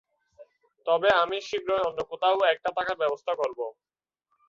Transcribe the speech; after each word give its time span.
তবে 0.87 1.09
আমি 1.21 1.37
শীঘ্রই 1.47 1.85
অন্য 1.87 1.99
কোথাও 2.11 2.37
একটা 2.53 2.69
থাকার 2.77 2.97
ব্যবস্থা 3.01 3.33
করবো। 3.41 3.65